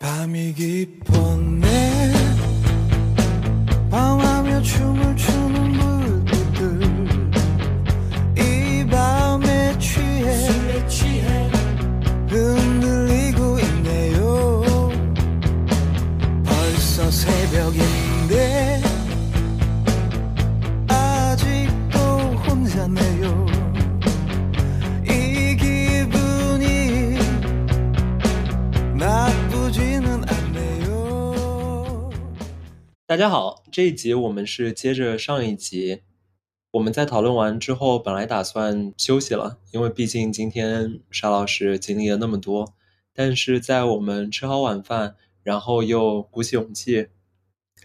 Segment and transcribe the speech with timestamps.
[0.00, 2.19] 밤이 깊었네
[33.70, 36.02] 这一集我们是接着上一集，
[36.72, 42.74] 我们在讨论完之后，本来打算休息了，因为毕竟今天沙老师经历了那么多。
[43.14, 47.08] 但是在我们吃好晚饭，然后又鼓起勇气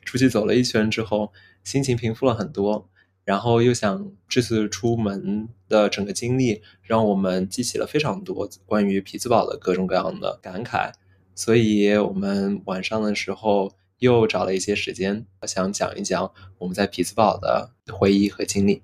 [0.03, 1.31] 出去走了一圈之后，
[1.63, 2.89] 心情平复了很多。
[3.23, 10.91] 然后又想这次出门的整个经历，让我们记起了非常多关于匹兹堡的各种各样的感慨。
[11.35, 18.83] 所以我们晚上的时候又找了一些时间，想讲一讲我们在匹兹堡的回忆和经历。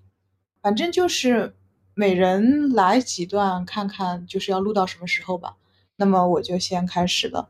[0.61, 1.55] 反正就是
[1.93, 5.57] 每人来几段，看看就是要录到什么时候吧。
[5.95, 7.49] 那么我就先开始了。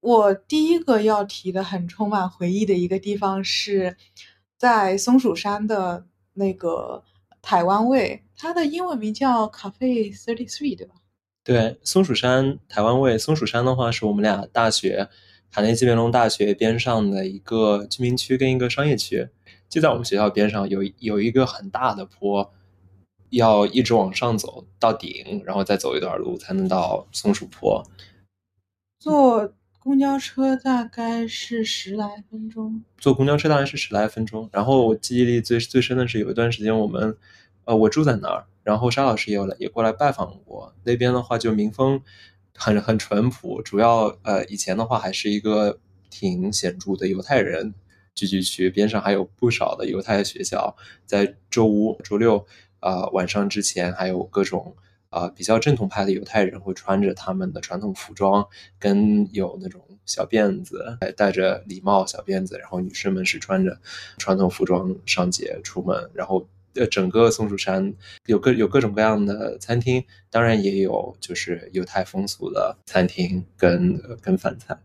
[0.00, 3.96] 我第一个要提的很充满回忆的一个地方是
[4.58, 7.04] 在松鼠山的那个
[7.40, 10.94] 台湾味，它的英文名叫 Cafe Thirty Three，对吧？
[11.44, 13.16] 对，松鼠山台湾味。
[13.16, 15.08] 松鼠山的话是我们俩大学
[15.52, 19.28] 卡内基梅隆大学边上的一个居民区跟一个商业区，
[19.68, 22.50] 就在我们学校边上有有一个很大的坡，
[23.28, 27.86] 要一直往上走到顶，然后再走一段路才能到松鼠坡。
[28.98, 32.82] 坐公交车大概是十来分钟。
[32.96, 34.48] 坐公交车大概是十来分钟。
[34.52, 37.14] 然后我记忆力最最深的是有一段时间我们，
[37.66, 40.72] 呃，我住在那儿，然后沙老师也有来也过来拜访过。
[40.84, 42.00] 那边的话就民风
[42.56, 45.78] 很很淳朴，主要呃以前的话还是一个
[46.10, 47.74] 挺显著的犹太人
[48.14, 50.76] 聚居区，边上还有不少的犹太学校。
[51.06, 52.46] 在周五、周六
[52.80, 54.76] 啊、晚上之前，还有各种。
[55.12, 58.48] 啊、比较正统派的犹太人会穿着他们的传统服装，
[58.78, 63.78] 跟有那种小辫子，戴着礼帽小辫子，然后女生们是穿着
[64.16, 67.94] 传统服装上街出门，然后呃，整个松鼠山
[68.26, 74.78] 有各有各种各样的餐厅，当然也有就是犹太风俗的餐厅跟呃跟饭菜，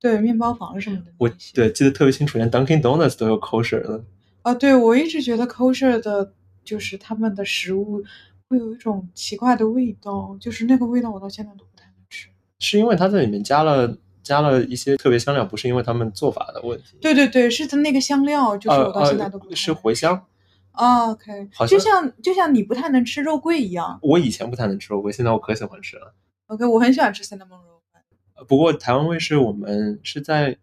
[0.00, 1.12] 对，面包房什么的。
[1.18, 4.04] 我对记得特别清楚，连 Dunkin' Donuts 都有 kosher 的。
[4.42, 6.32] 啊，对，我一直觉得 kosher 的
[6.64, 8.02] 就是他们的食物。
[8.48, 12.28] 会有一种奇怪的味道，就是那个味道，我到现在都不太能吃。
[12.58, 16.98] 是因为它在里面加了加了一些特别香料，不是因为他们做法的问题。
[17.00, 20.22] 对对对，是它那个香料，就是我到现在都不太、呃呃、是茴香。
[20.72, 23.98] 啊，OK，好就像就像你不太能吃肉桂一样。
[24.02, 26.14] 我以前不太能吃肉桂，现在我可喜欢吃了。
[26.46, 28.44] OK，我很喜欢吃 cinnamon roll。
[28.48, 30.58] 不过台湾卫视我们是在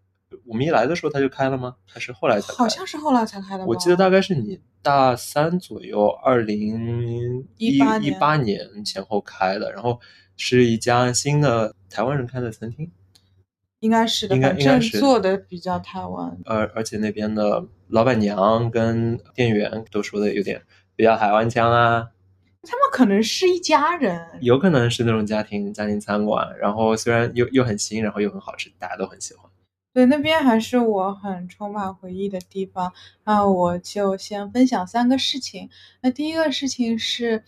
[0.45, 1.75] 我们一来的时候它就开了吗？
[1.85, 2.53] 还是后来才开？
[2.55, 3.65] 好像是后来才开的。
[3.65, 9.99] 我记得大概是你大三左右，二零一一八年前后开的，然后
[10.35, 12.91] 是一家新的台湾人开的餐厅，
[13.79, 16.37] 应该是的，应该应该是做的比较台湾。
[16.45, 20.61] 而而且那边的老板娘跟店员都说的有点
[20.95, 22.09] 比较台湾腔啊。
[22.63, 29.49] 他们可能是一家人，有可能是那种家庭家庭餐馆，然后虽然又又很新，然后又很好吃，大家都很喜欢。
[29.93, 32.91] 对，那边还是我很充满回忆的地方。
[33.23, 35.69] 那我就先分享三个事情。
[36.01, 37.43] 那第一个事情是，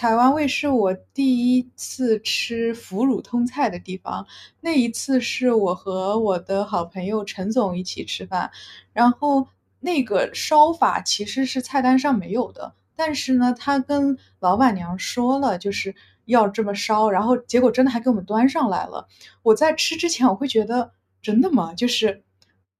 [0.00, 4.26] 台湾味是我第一次吃腐乳通菜的地方。
[4.62, 8.50] 那一次是我和我的好朋友陈总一起吃饭，
[8.94, 9.46] 然后
[9.78, 15.94] 那个烧法其实是菜单上没有的，但是呢，他跟老板娘说了，就是
[16.24, 19.06] 要这么烧，然后结果真的还给我们端上来了。
[19.42, 20.92] 我在吃之前，我会觉得。
[21.22, 21.74] 真的吗？
[21.74, 22.22] 就是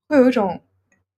[0.08, 0.62] 会有一种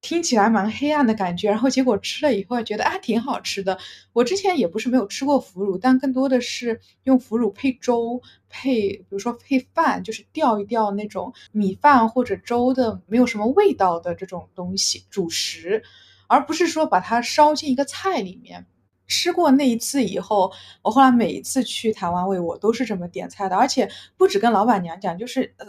[0.02, 3.78] 听起来蛮黑暗的感觉，然后结果吃了以后觉得啊挺好吃的。
[4.12, 15.84] 我之前也不是没有吃过腐乳，但更多的是用腐乳配粥，配比如说配饭，就是调一调那种米饭或者粥的没有什么味道的这种东西主食，
[16.26, 18.66] 而不是说把它烧进一个菜里面。
[19.06, 25.66] 吃过那一次以后，我后来每一次去台湾味，我都是这么点菜的，而且不止跟老板娘讲，就是呃。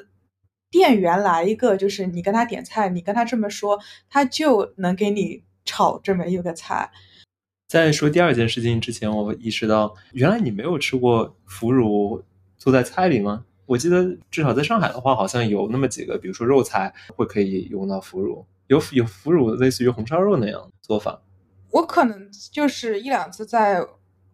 [0.74, 3.80] 店员来一个，就是你跟他点菜，你跟他这么说，
[4.10, 6.90] 他就能给你炒这么一个菜。
[7.68, 12.24] 在说第二件事情之前，我意识到，原来你没有吃过腐乳
[12.58, 13.46] 做在菜里吗？
[13.68, 21.22] 我记得至少在上海的话，好像有那么几个，比如说肉菜会可以用到腐乳，有有腐乳类似于红烧肉那样做法。
[21.69, 23.80] 我可能就是一两次在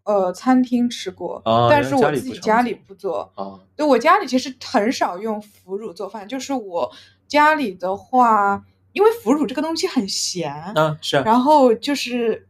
[0.04, 3.32] 呃餐厅吃过，啊但是我自己家里不做。
[3.36, 6.92] 啊，对我家里其实很少用腐乳做饭，就是我
[7.28, 8.64] 家里的话，
[8.94, 12.48] 因为腐乳这个东西很咸，啊是啊，然后就是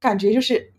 [0.00, 0.72] 感觉就是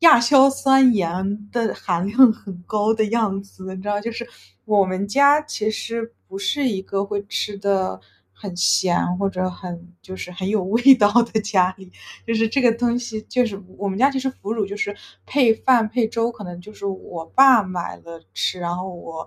[0.00, 4.28] 亚硝酸盐的含量很高的样子，你知道，就是
[4.64, 8.00] 我们家其实不是一个会吃的
[8.40, 11.90] 很咸或者很就是很有味道的家里，
[12.24, 14.96] 就是这个东西就是我们家其实腐乳就是
[15.26, 19.26] 配饭配粥，可能就是我爸买了吃，然后我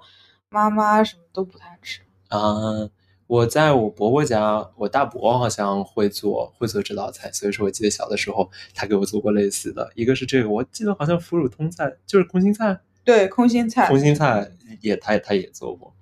[0.50, 2.02] 妈妈什么都不太吃。
[2.30, 2.90] 啊，
[3.28, 14.50] 我在我伯伯家，我大伯好像会做会做这道菜，所以说我记得小的时候他给我做过类似的，一个是这个，我记得好像腐乳通菜就是空心菜，对，空心菜，空心菜
[14.80, 15.94] 也他他也做过。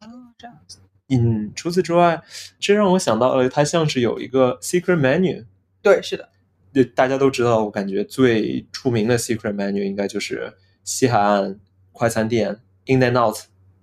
[0.00, 0.06] 哦，
[0.38, 0.78] 这样子。
[1.16, 2.22] 嗯，除此之外，
[2.58, 5.44] 这让我想到了，它像是有一个 secret menu。
[5.82, 6.28] 对，是的，
[6.72, 11.60] 对，大家都知道，我感觉最出名的 secret menu 应该就是西海岸
[11.92, 13.36] 快餐店 In and Out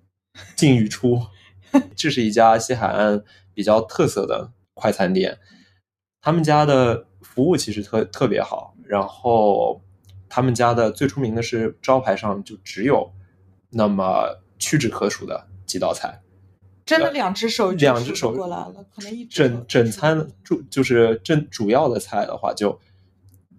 [0.56, 1.22] 进与出，
[1.96, 3.24] 这是一家西海岸
[3.54, 5.38] 比较特色的快餐店。
[6.22, 9.82] 他们家的服务其实特特别好，然后
[10.30, 13.12] 他们家的最出名的是招牌上就只有
[13.70, 16.22] 那么屈指可数的几道菜。
[16.86, 22.80] 真的两只手两只手过来了，可能一只整整餐主就是正主要的菜的话，就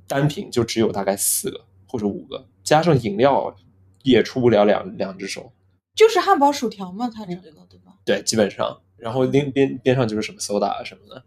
[0.06, 3.54] 单品就只有大概四个或者五个，加上饮料
[4.02, 5.52] 也出不了两两只手。
[5.94, 7.92] 就是汉堡薯条嘛，它这个对吧？
[8.04, 11.22] 对，基本上，然后边边边上就是什么 soda 啊什么的。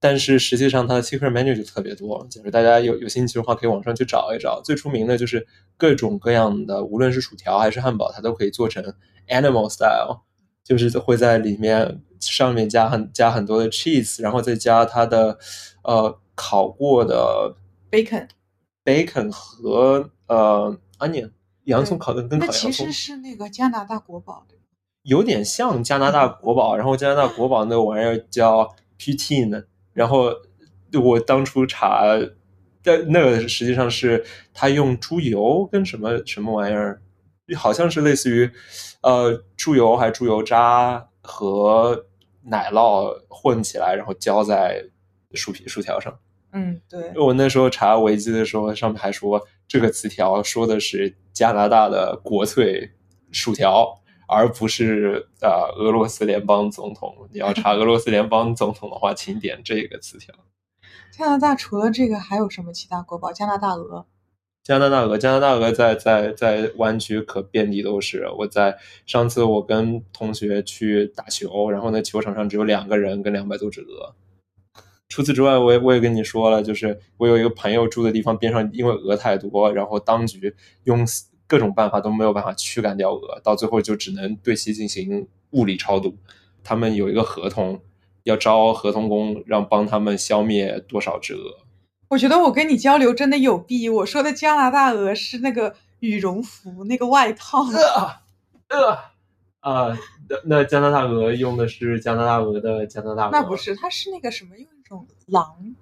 [0.00, 4.60] 但是实际上它的 secret menu 就特别多，就是大家有有兴趣的话，可以网上去找一找。
[4.64, 5.46] 最出名的就是
[5.76, 8.82] 各种各样的，无论是薯条还是汉堡，它都可以做成
[9.28, 10.22] animal style，
[10.64, 15.38] 就是会在里面上面加很加很多的 cheese，然后再加它的
[15.82, 17.54] 呃烤过的
[17.90, 21.30] bacon，bacon 和呃 onion
[21.64, 22.92] 洋葱烤的跟那烤洋葱其实。
[22.92, 24.58] 是那个加拿大国宝对？
[25.02, 30.32] 有点像加拿大国宝，然后加拿大国宝那个玩意儿叫 poutine，然后
[31.02, 32.04] 我当初查，
[32.84, 34.24] 但那个实际上是
[34.54, 37.02] 他用猪油跟什么什么玩意儿，
[37.56, 38.50] 好像是类似于
[39.02, 42.06] 呃猪油还是猪油渣和
[42.42, 44.84] 奶酪混起来，然后浇在
[45.34, 46.18] 薯皮薯条上。
[46.52, 52.92] 嗯，对，我那时候查维基的时候，上面还说这个词条说的是加拿大的国粹
[53.30, 57.26] 薯条，而不是呃俄罗斯联邦总统。
[57.32, 60.34] 你要查俄罗斯联邦总统的话，请点这个词条。
[61.10, 63.32] 加拿大除了这个还有什么其他国宝？
[63.32, 64.06] 加拿大鹅，
[64.64, 68.28] 加拿大鹅，加拿大鹅在在在湾区可遍地都是。
[68.38, 74.14] 我在上次我跟同学去打球，然后那球场上只有两个人跟两百多只鹅。
[75.08, 80.54] 除此之外，我也我也跟你说了，就是我有一个朋友住的地方边上，因为鹅太多，然后当局
[80.84, 81.04] 用
[81.48, 86.16] 各种办法都没有办法驱赶掉鹅，到最后就只能对其进行物理超度。
[86.62, 87.82] 他们有一个合同，
[88.22, 91.61] 要招合同工，让帮他们消灭多少只鹅。
[92.12, 93.88] 我觉得我跟你交流真的有弊。
[93.88, 97.64] 我说的加拿大鹅是那个羽绒服那个外套，
[98.68, 98.98] 呃
[99.60, 99.96] 啊，
[100.28, 105.74] 那那加拿大鹅用的是加拿大鹅的加拿大鹅，那不是，它是那个什么，用一种狼，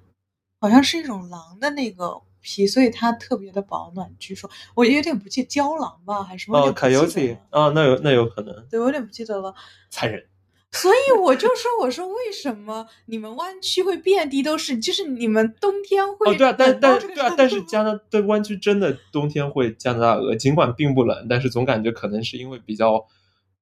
[0.60, 4.14] 好像是一种狼的那个皮，所以它特别的保暖。
[4.20, 6.60] 据说我有点不记胶囊吧，还是什么？
[6.60, 9.52] 我哦有点不记得，coyote 了啊，那有那有可能对，我有点不记得了。
[9.90, 10.24] 残忍。
[10.72, 14.78] 所以我就说，我说为什么你们湾区会遍地都是？
[14.78, 23.04] 就是你们冬天会哦，对啊，但但对啊，但是加拿大湾区真的冬天会加拿大鹅，尽管并不冷，但是总感觉可能是因为比较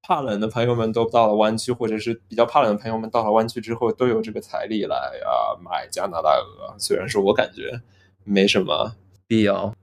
[0.02, 7.80] 怕冷的朋友们都到了湾区，或者是比较怕冷的朋友们到了湾区之后都有这个财力来啊买加拿大鹅，虽然说我感觉
[8.24, 8.94] 没什么
[9.26, 9.74] 必要。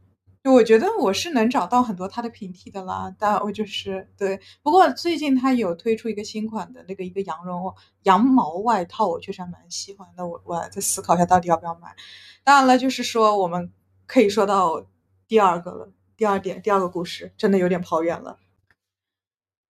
[0.53, 4.39] 我觉得我是能找到很多它的平替的啦，但我就是对。
[4.61, 7.73] 不过最近它有推出一个新款的那个一个羊绒
[8.03, 10.27] 羊毛外套，我确实还蛮喜欢的。
[10.27, 11.95] 我我还在思考一下到底要不要买。
[12.43, 13.71] 当然了，就是说我们
[14.05, 14.85] 可以说到
[15.27, 18.37] 第二个了，第二点，第二个故事真的有点跑远了。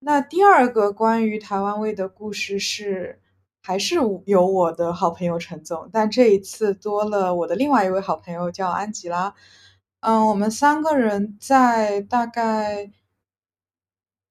[0.00, 3.22] 那第二个关于台湾味的故事是，
[3.62, 3.94] 还是
[4.26, 9.34] 有我的好朋友陈总，但这一次多了我的另外一位好朋友叫安吉拉。
[10.06, 12.92] 嗯，我们三个人在大概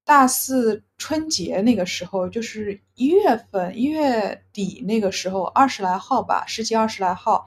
[0.05, 7.45] 大四春节那个时候，就是一月份、一月底那个时候，二十来号吧，十几二十来号，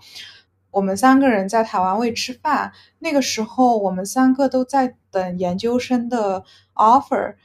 [0.70, 2.70] 我们三个人在台湾卫吃饭。
[2.98, 6.44] 那个时候，我们三个都在等研究生的
[6.74, 7.36] offer，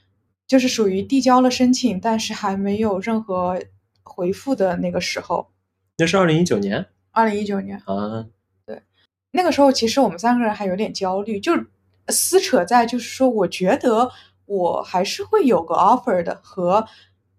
[0.45, 3.57] 就是属于递交了申请，但是还没有任何
[4.03, 5.49] 回复的那个时候。
[5.97, 8.25] 那是二零一九年二零一九年，啊，
[9.35, 11.51] 那个时候其实我们三个人还有点焦虑，就
[12.09, 14.11] 撕扯在就是说，我觉得
[14.45, 16.85] 我还是会有个 offer 的，和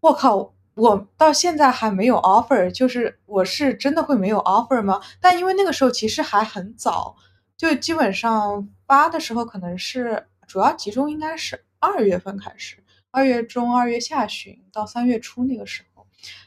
[0.00, 5.00] 我靠，我到现在还没有 offer，就是我是真的会没有 offer 吗？
[5.20, 7.14] 但因为那个时候其实还很早，
[7.56, 12.82] 就基本上发的时候可能是主要集中应该是二月份开始，
[13.12, 16.04] 二月中、二月下旬到三月初那个时候。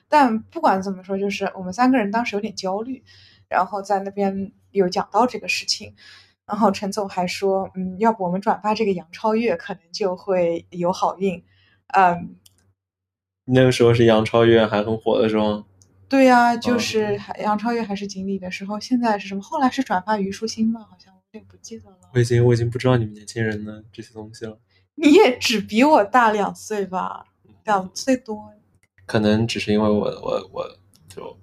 [0.10, 3.04] 但不管怎么说，就是我们三个人当时有点焦虑，
[3.48, 5.94] 然后在那边有讲到这个事情，
[6.46, 11.44] 然后陈总还说，嗯，要不我们转发这个杨超越，可能就会有好运，
[11.88, 12.38] 嗯，
[13.46, 15.66] 那个时候是杨超越还很火的时候，
[16.08, 19.42] 对呀、就是还杨超越还是锦鲤的时候，现在是什么？
[19.42, 20.86] 后来是转发虞书欣吗？
[20.90, 21.98] 好像我有点不记得了。
[22.14, 24.58] 我已经我已经不知道你们年轻人的这些东西了，
[24.96, 27.26] 你也只比我大两岁吧，
[27.66, 28.54] 两岁多。
[29.06, 31.38] 可能只是因为我我我就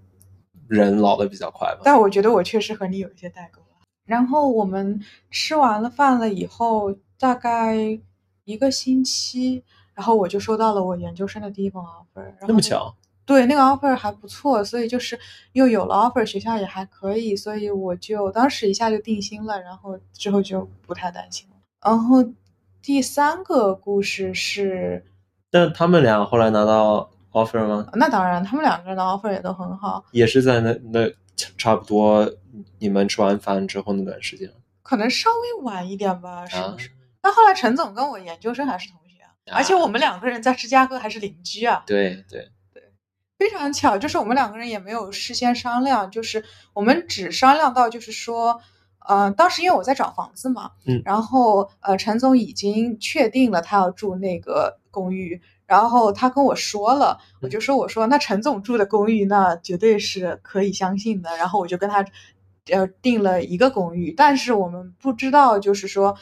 [0.69, 1.81] 人老的比较快吧。
[1.85, 3.67] 但我觉得我确实和你有一些代沟了。
[4.07, 7.99] 然后我们吃完了饭了以后，大概
[8.45, 9.63] 一个星期，
[9.95, 12.35] 然后我就收到了我研究生的第一封 offer。
[12.47, 12.95] 那么巧，
[13.25, 15.19] 对，那个 offer 还不错，所以就是
[15.53, 21.57] 又有了 offer，学校也还可以，所以我就当时一下就定心了，然后之后就不太担心了。
[21.83, 22.23] 然后
[22.83, 25.07] 第三个故事是，
[25.51, 27.87] 但他们俩后来拿到 offer 吗？
[27.93, 31.11] 那当然，他们两个人的 offer 也都很好，也是在那那
[31.59, 32.33] 差不多
[32.79, 34.49] 你们吃完饭之后那段时间
[34.83, 36.91] 可能稍微晚一点吧，是啊不是？
[37.21, 42.51] 但后来陈总跟我研究生还是同学啊，啊而且我们两个人在芝加哥还是邻居啊，对对，
[43.39, 48.61] 非常巧，就是我们两个人也没有事先商量，就是我们只商量到就是说，
[49.07, 55.41] 呃，当时因为我在找房子嘛，嗯然后呃，陈总已经确定了他要住那个公寓，
[55.75, 62.07] 然后他跟我说了，我就说我说那陈总住的公寓那绝对是可以相信的，然后我就跟他
[62.71, 66.17] 呃订了一个公寓，但是我们不知道就是说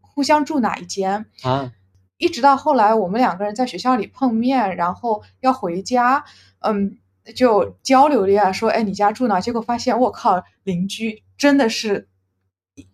[0.00, 1.72] 互相住哪一间，啊，
[2.16, 6.24] 一直到后来我们两个人在学校里碰面，然后要回家，
[6.58, 6.98] 嗯，
[7.36, 9.40] 就交流了一下，说，哎，你家住哪？
[9.40, 12.08] 结果发现，我靠，邻居真的是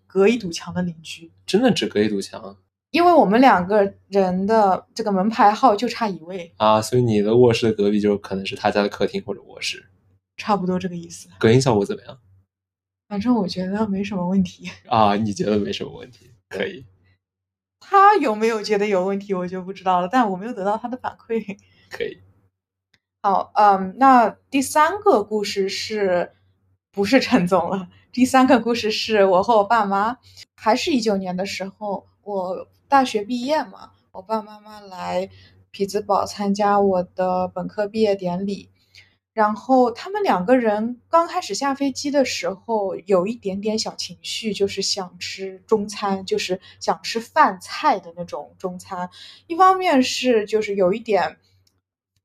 [0.06, 2.56] 隔一堵墙的邻居，真的只隔一堵墙
[2.94, 9.84] 因为我们两个人的这个门牌号就差一位，啊，所以你的卧室的隔壁就可能是他家的客厅或者卧室，
[10.36, 11.28] 差不多这个意思。
[11.40, 12.16] 隔音效果怎么样
[13.08, 15.16] 反正我觉得没什么问题，啊？
[15.16, 16.30] 你觉得没什么问题？
[16.48, 16.84] 可以，
[17.80, 21.58] 他有没有觉得有问题，我就不知道了，但我没有得到他的反馈。
[21.90, 22.20] 可以，
[23.22, 26.30] 好，嗯，那第三个故事是
[26.92, 27.88] 不是陈总了？
[28.12, 30.16] 第三个故事是我和我爸妈，
[30.54, 35.28] 还是一九年的时候，我大学毕业嘛，我爸爸妈妈来
[35.72, 38.70] 匹兹堡参加我的本科毕业典礼，
[39.32, 49.10] 然后他们两个人刚开始下飞机的时候，有一点点小情绪，就是想吃中餐，就是想吃饭菜的那种中餐。
[49.48, 51.38] 一方面是就是有一点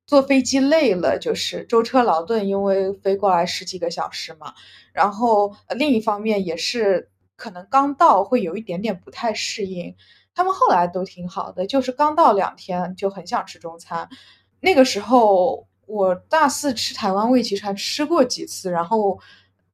[0.05, 4.53] 坐飞机累了，就是舟车劳顿，因为飞过来十几个小时嘛。
[4.93, 9.95] 然后另一方面也是可能刚到会有一点点不太适应。
[10.39, 14.07] 他们后来都挺好的，就是刚到两天就很想吃中餐。
[14.61, 19.19] 那个时候我大四吃台湾味，其实还吃过几次，然后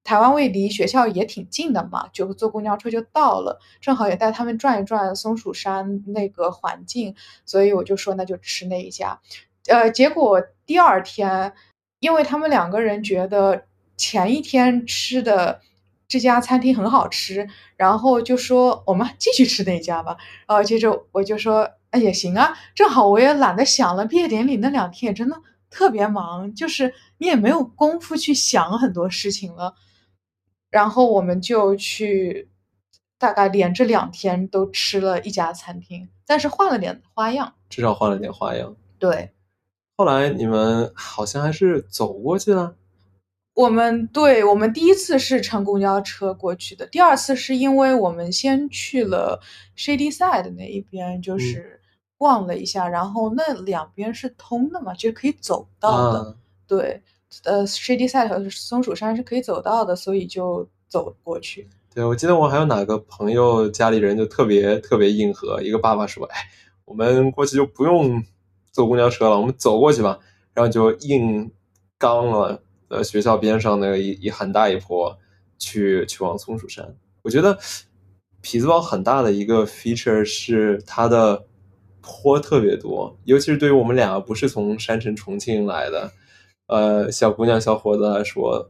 [0.04, 7.14] 台湾味离学校也挺近的嘛，就坐公交车就到了，正好也带他们转一转松鼠山那个环境，
[7.46, 9.20] 所以我就说那就吃那一家。
[9.68, 11.54] 呃，结果第二天，
[12.00, 13.66] 因为他们两个人觉得
[13.98, 15.62] 前一天吃的
[16.08, 20.18] 这家餐厅很好吃，然后就说我们继续吃那家吧。
[20.48, 29.74] 然后，接着我就说，哎也行啊，正好我也懒得想了，毕业典礼那两天也真的特别忙，就是你也没有功夫去想很多事情了。
[30.70, 32.50] 然后我们就去，
[33.18, 37.54] 大概连着两天都吃了一家餐厅，但是换了点花样。
[37.70, 38.76] 至少换了点花样。
[39.00, 39.32] 对，
[39.98, 42.76] 后来你们好像还是走过去了，
[43.56, 49.42] 我们对我们第一次是乘公交车过去的，第二次是因为我们先去了
[49.78, 51.80] Shady Side 那一边，就是
[52.18, 56.20] 逛了一下，然后那两边是通的嘛，就是可以走到的。
[56.20, 56.36] 啊，
[56.68, 57.02] 对，
[57.46, 61.68] 呃，Shady Side 和松鼠山是可以走到的，所以就走过去。
[61.94, 66.40] 对，我记得我还有哪个朋友家里人就特别特别硬核，一个爸爸说：“哎，
[66.84, 68.22] 我们过去就不用
[68.74, 70.20] 坐公交车了，我们走过去吧。”
[70.54, 71.50] 然后就硬
[71.98, 72.62] 刚了
[72.96, 75.18] 呃学校边上那个一一很大一坡
[75.58, 76.96] 去去往松鼠山。
[77.22, 77.58] 我觉得
[78.42, 81.46] 匹兹堡很大的一个 feature 是它的
[82.02, 86.12] 坡特别多，尤其是对于我们俩不是从山城重庆来的，
[86.68, 88.70] 呃，小姑娘小伙子来说，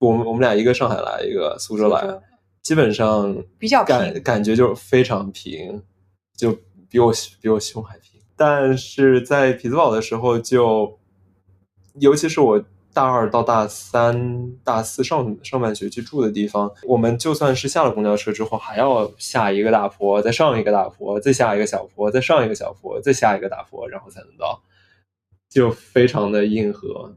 [0.00, 2.06] 我们我们俩一个上海来，一个苏州来，
[2.62, 5.82] 基本上比较感平感觉就是非常平，
[6.36, 6.52] 就
[6.90, 7.10] 比我
[7.40, 8.20] 比我胸还平。
[8.36, 10.98] 但是在匹兹堡的时候就，
[12.00, 12.62] 尤其是我
[12.94, 24.62] 大二到大三、大四上上半学期住的地方，我们就算是下了公交车之后，还要下一个大坡，再上一个大坡，再下一个小坡，再上一个小坡，再下一个大坡，然后才能到，
[25.50, 27.12] 就非常的硬核。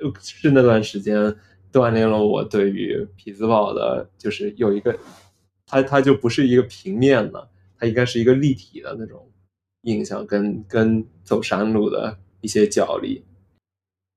[0.00, 1.36] 呃是那段时间
[1.70, 4.96] 锻炼了我对于匹兹堡的，就是有一个，
[5.66, 9.28] 它它就不是一个平面的，它应该是一个立体的那种
[9.82, 13.22] 印象，跟跟走山路的一些角力。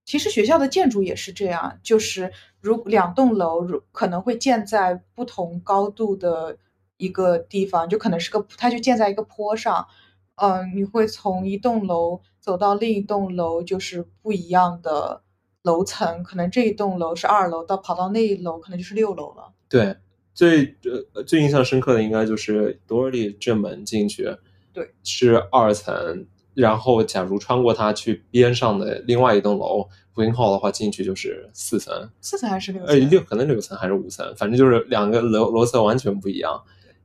[0.03, 6.57] 其实学校的建筑也是这样，就是如两栋楼如可能会建在不同高度的
[6.97, 9.87] 一个地方，就可能是个它就建在一个坡上，
[10.35, 15.21] 嗯、你会从一栋楼走到另一栋楼，就是不一样的
[15.61, 19.53] 楼层，可能这一栋楼是二楼，到跑到那一楼可能就是六楼了。
[19.69, 19.95] 对，
[20.33, 20.75] 最
[21.13, 24.35] 呃最印象深刻的应该就是多尔利正门进去，
[24.73, 33.09] 对，是二层，然后假如穿过它去边上的另外一栋楼 Wing Hall 的话，进去就是四层，四层还是六呃，层？
[33.09, 36.61] 六可能六层还是五层，反正就是两个楼楼层完全不一样。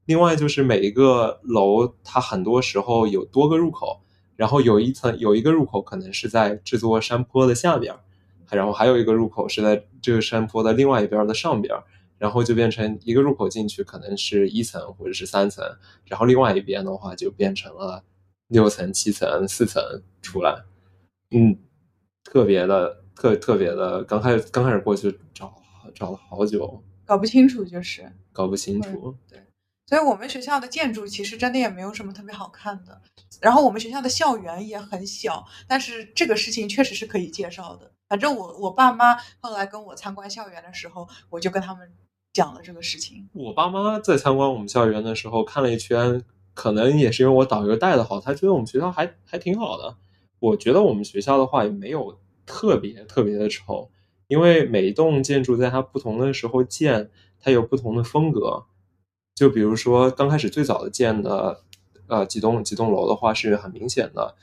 [0.06, 4.00] 另外就是每一个楼，它很多时候有多个入口，
[4.36, 8.00] 然后有一层有一个入口可能是在这座山坡的下边儿，
[8.50, 11.82] 然后还有一个入口是在这个山坡的另外一边儿的上边儿，
[12.18, 15.64] 然后就变成一个入口进去可能是一层或者是三层，
[16.04, 18.02] 然后另外一边的话就变成了
[18.48, 19.82] 六层、七层、四层
[20.22, 20.64] 出来，
[21.30, 21.58] 嗯，
[22.24, 25.62] 特别的特特别的，刚开始刚开始过去找
[25.94, 28.12] 找了好久，搞不清楚就是。
[28.32, 29.16] 搞不清楚。
[29.28, 29.40] 对
[29.88, 33.00] 所以我们学校的建筑其实真的也没有什么特别好看的，
[33.40, 37.92] 然后我们学校的校园也很小，但是这个事情确实是可以介绍的。
[38.08, 41.88] 反正我我爸妈后来跟我参观校园的时候，我就跟他们
[42.32, 43.28] 讲了这个事情。
[43.32, 46.20] 我爸妈在参观我们校园的时候看了一圈，
[46.56, 49.94] 可能也是因为我导游带的好，他觉得我们学校还还挺好的。
[50.38, 53.90] 我觉得我们学校的话也没有特别特别的丑，
[54.26, 58.64] 因为每一栋建筑在它不同的时候建，它有不同的风格。
[59.34, 61.60] 就比如说刚开始最早的建的，
[62.06, 64.34] 呃几栋几栋楼的话是很明显的，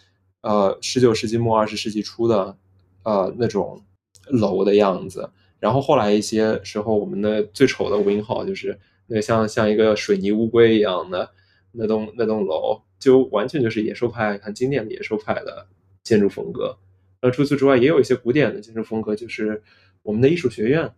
[0.41, 2.55] 呃十九世纪末二十世纪初的，
[3.01, 3.81] 呃那种
[4.27, 5.31] 楼的样子。
[5.59, 11.31] 然后后来一些时候，我们的最丑的 wing hall 就是那个像像一个水泥乌龟一样的
[11.73, 15.67] 那栋那栋楼，就完全就是野兽派很经典的野兽派的
[16.03, 16.77] 建筑风格。
[17.19, 19.61] 呃，除此之外，也有一些古典的建筑风格，就是
[20.01, 20.93] 我们的艺术学院。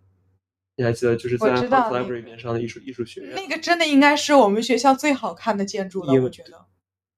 [0.78, 3.34] 你还记得，就是在 Library 个边上的艺术艺术学院？
[3.34, 6.66] 那个真的应该是我们学校最好看的建筑了，我觉得。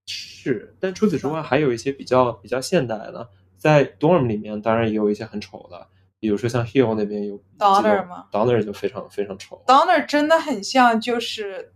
[0.05, 5.87] 是，但除此之外，还有一些比较比较现代的，在 dorm 里面当然也有一些很丑的，
[6.19, 9.63] 比如说像 Hill 那边有 Donner 吗？Donner 就非常非常丑。
[9.65, 11.73] Donner 真的很像就是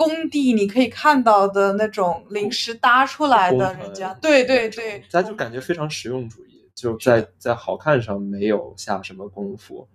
[0.00, 9.86] 工地你可以看到的那种临时搭出来的人家，对对对，他就感觉非常实用主义，就在在好看上没有下什么功夫。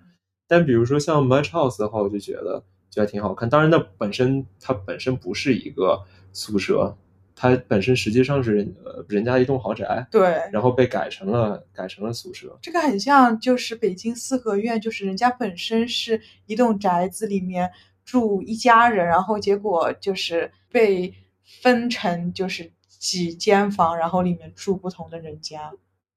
[0.48, 3.50] 但比如说像 Much House 的话，我就觉得就还挺好看。
[3.50, 6.00] 当然，那本身它本身不是一个
[6.34, 6.96] 宿舍，
[7.36, 10.22] 它本身实际上是人呃人家一栋豪宅，对。
[10.52, 12.56] 然后被改成了改成了宿舍。
[12.62, 17.72] 这个很像，就是北京四合院，就是人家本身是一栋宅子里面
[18.06, 21.14] 住一家人，然后结果就是被
[21.62, 25.72] 分成就是几间房，然后里面住不同的人家。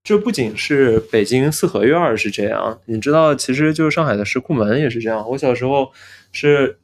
[0.04, 5.28] 这不仅是北京四合院是这样，你知道，其实就是上海的石库门也是这样。
[5.28, 5.92] 我小时候
[6.32, 6.78] 是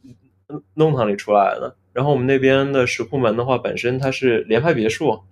[0.75, 5.23] 弄堂里出来的，然后我们那边的石库门的话，本身它是联排别墅，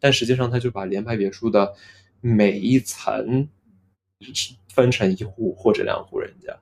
[0.00, 1.74] 但实际上它就把联排别墅的
[2.20, 3.48] 每一层
[4.68, 6.58] 分成一户或者两户人家。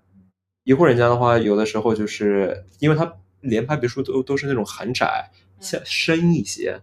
[0.68, 6.78] 一户人家的话，有的时候就是因为它连排别墅都都是那种很窄，像深一些，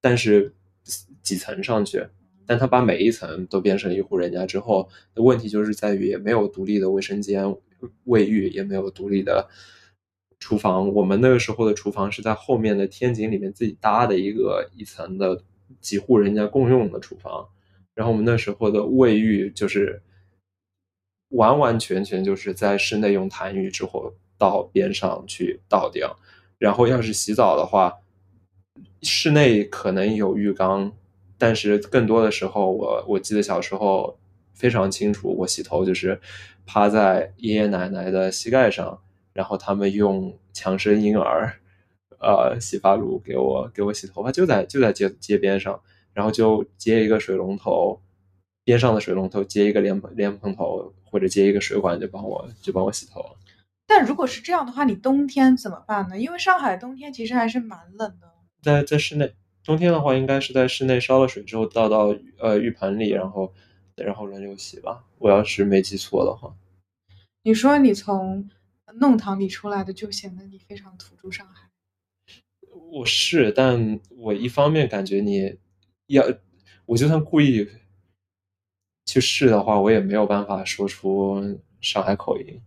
[0.00, 0.52] 但是
[1.22, 2.04] 几层上去。
[2.44, 7.54] 但他把每一层都变成一户人家之后，的问题就是在于也没有独立的卫生间、
[8.06, 9.48] 卫浴，也没有独立的
[10.40, 10.92] 厨房。
[10.92, 15.40] 我们那个时候的厨房是在后面的天井里面自己搭的一个一层的
[15.80, 17.46] 几户人家共用的厨房，
[17.94, 20.02] 然后我们那时候的卫浴就是
[21.30, 26.16] 完完全全就是在室内用痰盂之后到边上去倒掉，
[26.58, 27.98] 然后要是洗澡的话，
[29.02, 30.92] 室内可能有浴缸。
[31.40, 34.18] 但是更多的时候，我我记得小时候
[34.54, 36.20] 非常清楚，我洗头就是
[36.66, 39.00] 趴在爷爷奶奶的膝盖上，
[39.32, 41.60] 然后他们用强生婴儿
[42.18, 45.80] 呃洗发露给我给我洗头发，就在就在街街边上，
[46.12, 48.00] 然后就接一个水龙头，
[48.64, 53.36] 边上的水龙头接一个莲蓬莲蓬头或者接一个水管就帮我就帮我洗头了。
[53.86, 56.18] 但如果是这样的话，你冬天怎么办呢？
[56.18, 58.30] 因为上海冬天其实还是蛮冷的。
[58.62, 59.32] 在在室内，
[59.64, 63.52] 冬天的话应该是在室内烧了水之后倒到呃浴盆里，然后
[63.96, 65.04] 然后轮流洗吧。
[65.18, 66.54] 我要是没记错的话，
[67.42, 68.48] 你说你从
[69.00, 71.68] 弄堂里出来的，就显得你非常土著上海。
[72.90, 75.56] 我是，但我一方面感觉你
[76.06, 76.24] 要，
[76.86, 77.68] 我就算故意
[79.08, 82.60] 去试的话，我也没有办法说出上海口音。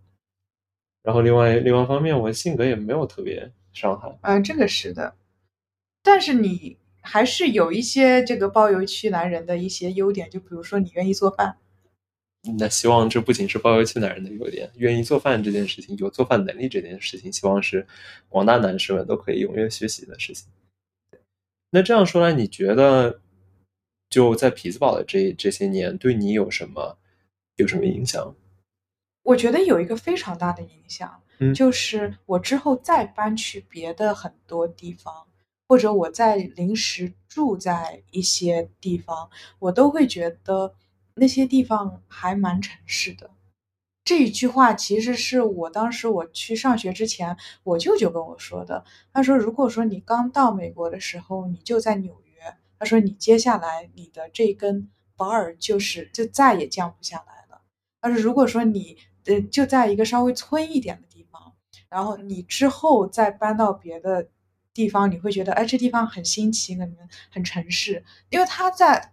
[1.04, 4.18] 然后另外另外一方面，我性格也没有特别上海。
[4.22, 5.14] 呃，这个是的，
[6.02, 11.58] 但是你还是有一些这个包邮区男人的一些优点，就比如说你愿意做饭。
[12.58, 17.86] 那希望这不仅是包邮区男人的优点，愿意做饭这件事情，有做饭能力这件事情，希望是
[18.28, 20.48] 广大男士们都可以踊跃学习的事情。
[21.70, 23.21] 那这样说来，你觉得
[24.12, 26.98] 就在匹兹堡的这这些年，对你有什么
[27.56, 28.34] 有什么影响？
[29.22, 35.26] 我觉得有一个非常大的影响，嗯就是我之后再搬去别的很多地方，
[35.66, 40.74] 或者我在临时住在一些地方，我都会觉得
[41.14, 43.30] 那些地方还蛮城市的。
[44.04, 48.84] 这一句话其实是我当时我去上学之前，我舅舅跟我说的。
[49.12, 52.21] 他说，如果说你刚到美国的时候，你就在纽约，
[52.82, 57.62] 他说你接下来你的这根 bar 就是就再也降不下来了。
[58.00, 61.52] 但是如果说你呃就在一个稍微村一点的地方，
[61.88, 64.28] 然后你之后再搬到别的
[64.74, 66.96] 地方，你会觉得哎这地方很新奇，可能
[67.30, 68.04] 很城市。
[68.30, 69.12] 因为他在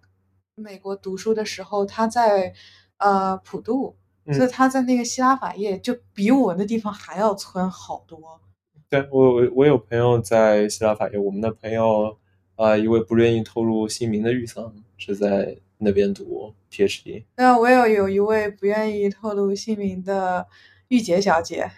[0.56, 2.52] 美国读书的时候，他在
[2.98, 8.42] 呃普渡，嗯所以他在那个希拉法叶就比我那地方还要村好多。
[8.90, 12.18] 对我我我有朋友在希拉法叶，我们的朋友
[12.60, 17.24] 啊、呃一位不愿意透露姓名的玉桑是在那边读 PhD。
[17.38, 20.46] 那我也有一位不愿意透露姓名的
[20.90, 21.72] 玉洁小姐，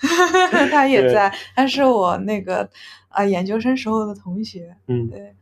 [0.70, 2.68] 她也在，她是我那个
[3.08, 4.76] 啊、研究生时候的同学。
[4.88, 5.34] 嗯对。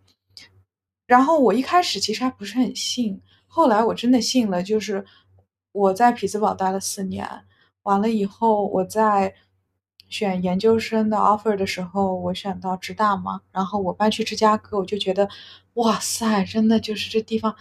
[1.06, 4.62] 然后我一开始其实还不是很信，后来我真的信了。
[4.62, 5.04] 就是
[5.72, 7.28] 我在匹兹堡待了四年，
[7.82, 9.34] 完了以后我在
[10.12, 15.26] 选研究生的 offer 的时候，我选到职大嘛，然后我搬去芝加哥，我就觉得
[15.74, 17.56] 哇塞，真的就是这地方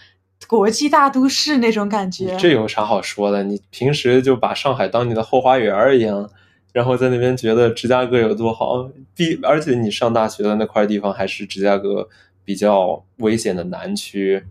[0.47, 2.35] 国际大都市那种感觉。
[2.37, 3.41] 这有啥好说的？
[3.43, 6.29] 你平时就把上海当你的后花园儿一样，
[6.73, 12.09] 然后在那边觉得芝加哥有多好，第而且你上大学的那块地方还是芝加哥
[12.43, 14.45] 比较危险的南区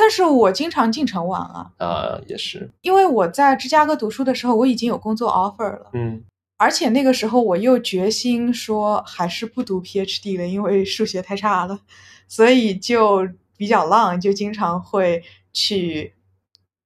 [0.00, 5.90] 但是我经常进城玩啊，啊，也是，因为我在芝加哥读书的时候，我已经有工作 offer 了。
[5.92, 6.22] 嗯
[6.58, 11.80] 而且那个时候我又决心说还是不读 PhD 了，因为数学太差了，
[12.26, 16.14] 所以就比较浪，就经常会去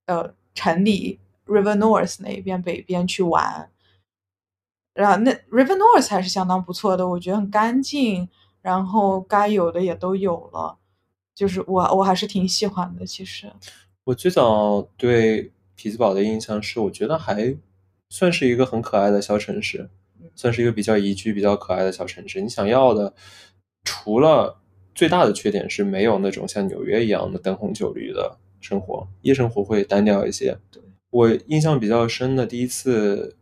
[0.06, 3.70] 呃城里 River North 那边北边去玩。
[4.94, 8.28] 然后那 River North 还是相当不错的，我觉得很干净，
[8.60, 10.76] 然后该有的也都有了，
[11.34, 13.06] 就是我我还是挺喜欢的。
[13.06, 13.50] 其实，
[14.04, 17.56] 我最早对匹兹堡的印象是，我觉得还
[18.12, 19.88] 算是一个很可爱的小城市，
[20.34, 22.42] 算是一个比较宜居、比较可爱的小城市。
[22.42, 23.14] 你想要的，
[23.84, 24.60] 除了
[24.94, 30.58] 最大的缺点是没有那种像纽约一样的灯红酒绿的生活，夜生活会单调一些。
[31.08, 33.34] 我印象比较深的第一次，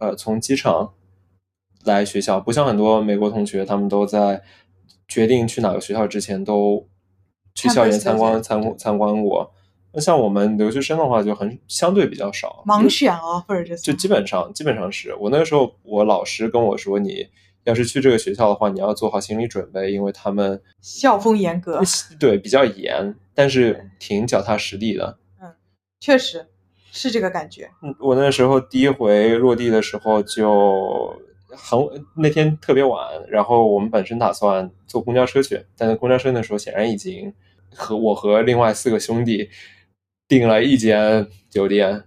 [0.00, 0.94] 呃，从机场
[1.84, 4.42] 来学校，不像很多美国同学，他们都在
[5.06, 6.88] 决定去哪个学校之前都
[7.54, 9.54] 去校园参观参观参观过。
[9.96, 17.26] 那像我们留学生的话，就很相对比较少，盲选 offer 这就基本上基本上是我那个时候，我老师跟我说，你
[17.64, 21.80] 要是去这个学校的话，你要做好心理准备，因为他们校风严格，
[22.20, 25.16] 对比较严，但是挺脚踏实地的。
[25.40, 25.50] 嗯
[25.98, 26.46] 确实
[26.92, 27.70] 是这个感觉。
[27.82, 31.10] 嗯，我那时候第一回落地的时候就
[31.48, 31.78] 很
[32.14, 37.32] 那天特别晚，然后我们本身打算坐公交车去，但是公交车那时候显然已经
[37.74, 39.48] 和我和另外四个兄弟
[40.28, 42.04] 订了一间酒店，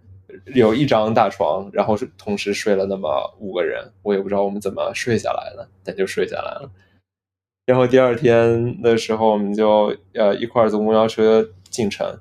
[0.54, 6.72] 有一张大床，然后是同时睡了那么五个人，我也不知道我们怎么睡下来的，但就睡下来了。
[7.66, 12.20] 然后第二天的时候，我们就呃一块儿坐公交车进城。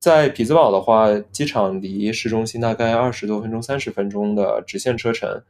[0.00, 5.42] 在匹兹堡的话，机场离市中心大概二十多分钟、三十分钟的直线车程。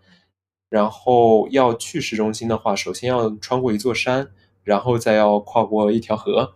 [0.69, 4.31] 然后要去市中心的话，首先要穿过一座山，
[4.65, 6.55] 然后再要跨过一条河，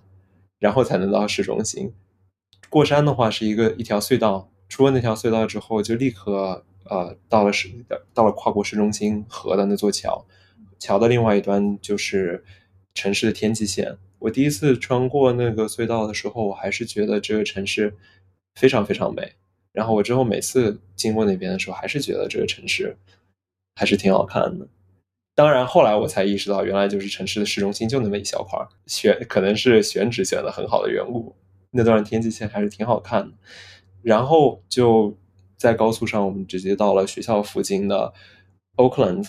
[0.59, 1.92] 然后才能到市中心。
[2.76, 7.70] 过山的话是一个一条隧道，出了那条隧道之后，就立刻呃到了市
[8.12, 10.26] 到了跨过市中心河的那座桥，
[10.78, 12.44] 桥的另外一端就是
[12.92, 13.96] 城市的天际线。
[14.18, 17.96] 我第一次穿过那个隧道的时候，我还是觉得这个城市
[18.56, 19.32] 非常非常美。
[19.72, 22.94] 然后我之后每次经过那边的时候，还是觉得这个城市
[23.74, 24.68] 还是挺好看的。
[25.34, 31.34] 当然，后来我才意识到，原来就是城市的市中心就那么一小块，选可能是选址选的很好的缘故。
[31.70, 33.33] 那段天际线还是挺好看的。
[34.02, 35.16] 然后就
[35.57, 38.12] 在高速上，我们直接到了学校附近的
[38.76, 39.29] Oakland，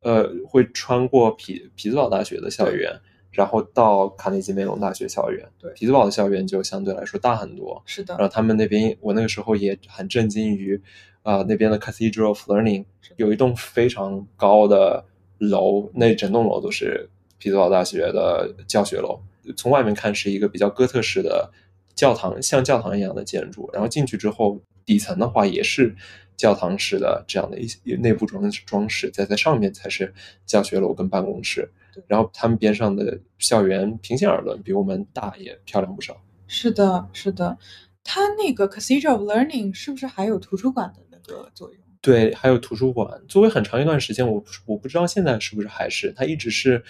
[0.00, 3.00] 呃，会穿过匹匹兹堡大学的校园，
[3.30, 5.46] 然后到卡内基梅隆大学校园。
[5.58, 7.82] 对匹兹堡的校园就相对来说大很多。
[7.84, 10.80] 是的然后他们那边，我那个时候也很震惊于，
[11.22, 12.84] 啊、那边的 Cathedral of Learning
[13.16, 15.04] 有一栋非常高的
[15.38, 19.20] 楼，那整栋楼都是匹兹堡大学的教学楼。
[19.56, 21.50] 从外面看是一个比较哥特式的
[21.94, 23.68] 教堂，像教堂一样的建筑。
[23.72, 25.94] 然后进去之后，底层的话也是
[26.36, 30.12] 教堂式的这样的一些内部装装饰，再在上面才是
[30.46, 31.70] 教学楼跟办公室。
[32.06, 36.16] 然后他们边上的校园，平心而论，比我们大也漂亮不少。
[36.46, 37.58] 是的，是的。
[38.04, 41.78] 它那个 Cathedral of Learning 是不是还有图书馆的那个作用？
[42.00, 43.20] 对，还有图书馆。
[43.26, 46.82] 作为很长一段时间，我我不知道现在是不是还是，它一直是，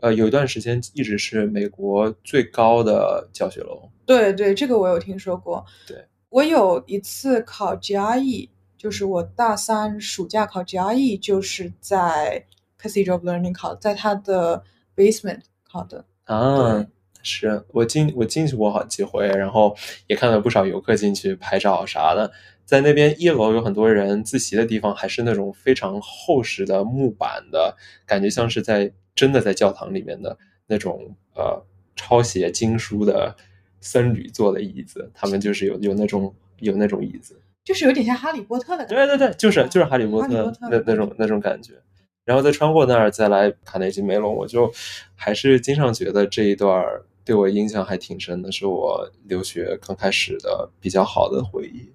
[0.00, 3.88] 呃，有一段时间一直是美国最高的教学楼。
[4.04, 5.64] 对对，这个我有听说过。
[5.86, 12.44] 对，我有一次考 GRE，就是我大三暑假考 GRE，就是在
[12.80, 14.62] Cathedral of Learning 考，在它的
[14.94, 16.04] basement 考的。
[16.24, 16.86] 啊，
[17.22, 22.30] 是我进我进去过好几回，然后也看到不少游客进去拍照啥的。
[22.66, 27.74] 在那边一楼有很多人自习的地方，还是那种非常厚实的木板的，
[28.04, 33.34] 感觉像是在真的在教堂里面的那种呃抄写经书的
[33.80, 37.40] 僧侣坐的椅子，他们就是有有那种有那种椅子。
[37.64, 38.94] 就是有点像哈利波特的感觉。
[38.94, 41.72] 对对对，就是就是哈利波特那那种那种感觉。
[42.24, 44.72] 然后再穿过那儿再来卡内基梅隆，我就
[45.14, 51.88] 还是经常觉得这一段儿对我印象还挺深的，是我留学刚开始的比较好的回忆。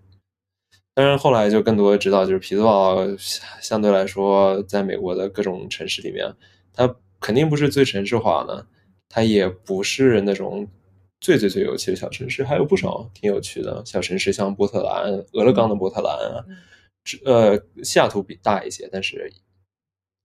[0.93, 2.97] 当然后来就更多知道，就是匹兹堡
[3.61, 6.33] 相对来说，在美国的各种城市里面，
[6.73, 8.67] 它肯定不是最城市化的，
[9.09, 10.67] 它也不是那种
[11.21, 16.57] 最最最有趣的小城市，还有不少挺有趣的小城市，像波特兰、俄勒冈的波特兰啊，嗯
[17.03, 19.31] 这呃，西雅图比大一些，但是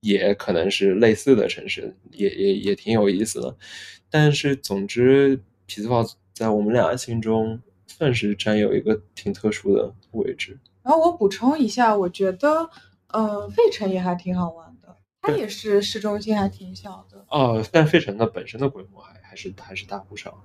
[0.00, 3.56] 也可能是类似的城市，也也也挺有意思的。
[4.10, 10.58] 但是总之，匹兹堡在我们俩心中算是占有一个挺特殊的位置。
[10.82, 12.70] 然后我补充一下，我觉得，
[13.08, 17.24] 呃，费城也还挺好玩的，它也是市中心，还挺小的。
[17.28, 20.42] 哦，但费城的本身的规模还还是还是大不少。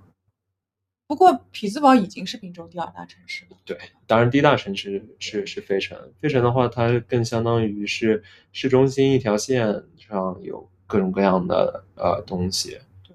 [1.06, 3.56] 不过匹兹堡已经是宾州第二大城市了。
[3.66, 12.80] 对，当然第一大城市是是费城，费城的话，它更相当于是市中心一条线上有各种各样的呃东西。
[13.06, 13.14] 对，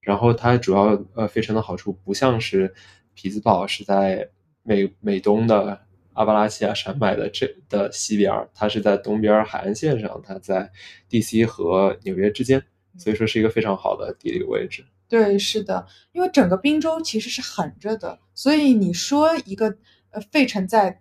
[0.00, 2.72] 然后它主要呃费城的好处不像是
[3.14, 4.30] 匹兹堡是在
[4.62, 10.70] 美美东的阿巴拉契亚山脉的这的西边儿，它是在东边儿海岸线上，它在
[11.08, 12.62] DC 和纽约之间，
[12.98, 14.84] 所以说是一个非常好的地理位置。
[15.08, 19.76] 对，是的，因为整个宾州其实是横着的，所以你说一个
[20.10, 21.00] 呃费城在，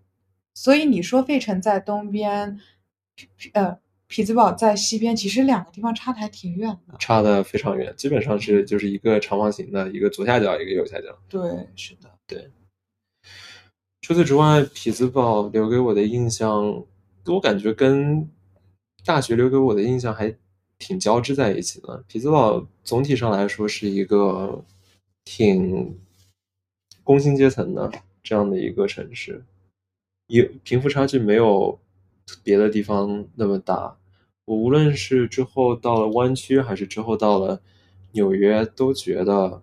[0.54, 2.60] 所以你说费城在东边，
[3.54, 6.96] 呃匹兹堡在西边，其实两个地方差的还挺远的。
[7.00, 11.18] 差的非常远，基本上是就是一个长方形的，一个左下角，一个右下角。
[11.30, 11.42] 对，
[11.76, 12.10] 是的。
[14.02, 16.84] 除此之外，匹兹堡留给我的印象，
[17.26, 18.28] 我感觉跟
[19.06, 20.36] 大学留给我的印象还
[20.80, 22.04] 挺交织在一起的。
[22.08, 24.66] 匹兹堡总体上来说是一个
[25.24, 25.96] 挺
[27.04, 27.92] 工薪阶层的
[28.24, 29.44] 这样的一个城市，
[30.28, 31.80] 也贫富差距没有
[32.44, 33.98] 别的地方那么大。
[34.46, 37.62] 我无论是之后到了湾区，还是之后到了
[38.14, 39.62] 纽约，都觉得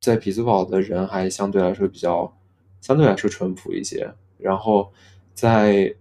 [0.00, 2.34] 在匹兹堡的人还相对来说比较，
[2.80, 4.12] 相对来说淳朴一些。
[4.38, 4.92] 然后
[5.34, 5.94] 在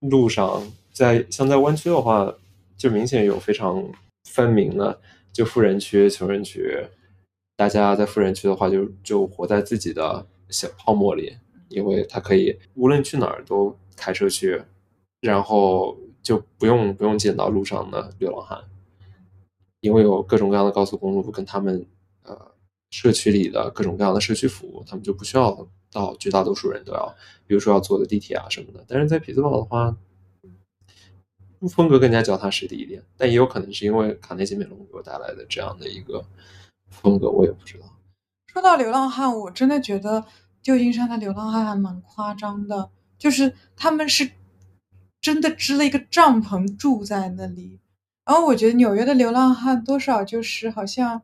[0.00, 2.34] 路上，在像在湾区的话，
[2.76, 3.84] 就明显有非常
[4.24, 5.00] 分明的，
[5.32, 6.86] 就富人区、穷人区。
[7.56, 11.36] 大家在富人区的话就，就活在自己的小泡沫里，
[11.68, 14.60] 因为他可以无论去哪儿都开车去，
[15.20, 18.58] 然后就不用不用见到路上的流浪汉，
[19.80, 21.86] 因为有各种各样的高速公路跟他们
[22.94, 27.12] 社区里的各种各样的社区服务，他们就不需要到绝大多数人都要，
[27.44, 28.84] 比如说要坐的地铁啊什么的。
[28.86, 29.96] 但是在匹兹堡的话，
[31.68, 36.24] 风格更加脚踏实地一点，但也有可能是因为卡内基梅隆给我带来的这样的一个
[36.88, 37.86] 风格，我也不知道。
[38.46, 40.24] 说到流浪汉，我真的觉得
[40.62, 44.30] 旧金山的流浪汉还蛮夸张的，就是他们是
[45.20, 47.80] 真的支了一个帐篷住在那里。
[48.24, 51.22] 然后我觉得纽约的流浪汉多少就是好像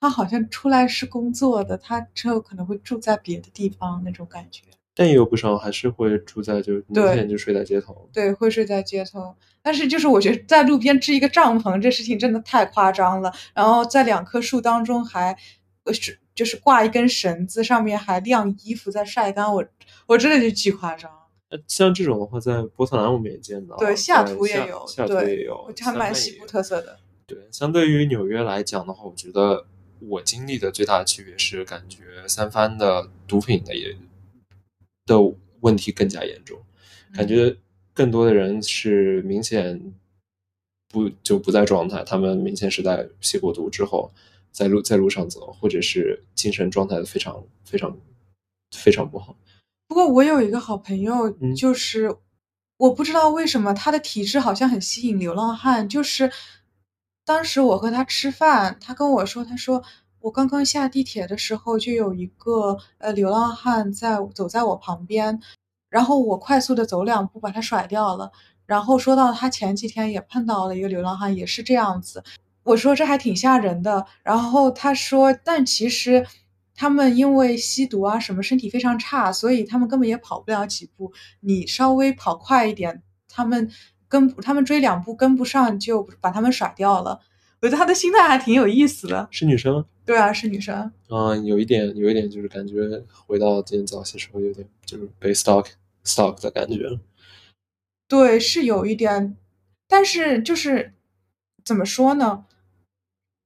[0.00, 4.62] 他好像出来是工作的，他之后可能会住在别的地方那种感觉。
[4.94, 8.08] 但也有不少还是会住在就明对显就睡在街头。
[8.12, 9.34] 对，会睡在街头。
[9.62, 13.32] 但是就是我觉得在路边支一个帐篷，这事情真的太夸张了。
[13.54, 15.36] 然后在两棵树当中还，
[15.84, 19.64] 呃是就是挂一根绳子，上面还晾衣服在晒干，我
[20.06, 21.10] 我真的就巨夸张。
[21.50, 26.98] 呃像这种的话，在波特兰我们也见到，对，西雅图也有，西雅图对，也有，我觉得还蛮西部特色的。
[27.26, 29.66] 对，相对于纽约来讲的话，我觉得
[30.00, 33.96] 我经历的最大的区别是，感觉三藩的毒品的也
[35.06, 35.16] 的
[35.60, 36.58] 问题更加严重，
[37.14, 37.56] 感觉
[37.92, 39.92] 更多的人是明显
[40.88, 44.10] 不就不在状态，他们明显是在吸过毒之后，
[44.50, 47.96] 在路在路上走，或者是精神状态非常非常
[48.70, 49.36] 非常不好。
[49.86, 52.16] 不过我有一个好朋友，嗯就是、
[52.76, 55.88] 我不知道为什么他的体质好像很吸引流浪汉。
[55.88, 56.30] 就是
[57.24, 59.82] 当时我和他吃饭，他跟我说，他说
[60.20, 65.40] 我刚刚下地铁的时候，就有一个呃流浪汉在走在我旁边，
[65.88, 68.32] 然后我快速的走两步把他甩掉了。
[68.66, 72.22] 然后说到他前几天也碰到了一个流浪汉，也是这样子。
[72.62, 74.06] 我说这还挺吓人的。
[74.22, 76.26] 然后他说，但其实
[76.74, 81.12] 他们因为吸毒啊什么，身体非常差，所以他们根本也跑不了几步。
[81.40, 83.68] 你稍微跑快一点，他们
[84.10, 87.18] 跟他们追两步跟不上，就把他们甩掉了。
[87.62, 89.28] 我觉得他的心态还挺有意思的。
[89.30, 89.86] 是女生吗？
[90.04, 90.74] 对啊，是女生。
[91.08, 95.66] 啊、有一点，有一点就是感觉回到今天早些时候，有点就是被 stalk
[96.04, 96.98] stalk 的感觉。
[98.08, 99.36] 对，是有一点，
[99.86, 100.94] 但是就是
[101.64, 102.44] 怎么说呢？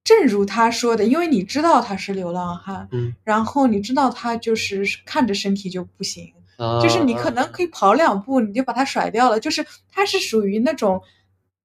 [0.04, 6.33] 正如他说的，因为你知道他是流浪汉，嗯，然后你知道他就是看着身体就不行，啊
[6.82, 9.40] 就是你可能可以跑两步，你就把他甩掉了。
[9.40, 11.02] 就是他是属于那种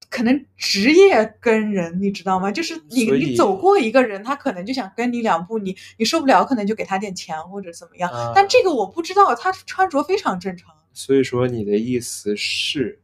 [0.10, 2.52] 可能职业跟人，你知道吗？
[2.52, 8.10] 就是你你走过一个人，他可能就想跟你两步，你你受不了，可能就给他点钱或者怎么样。
[8.12, 10.74] 啊但这个我不知道，他穿着非常正常。
[10.94, 13.00] 所以说你的意思是，